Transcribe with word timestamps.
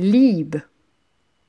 lieb 0.00 0.60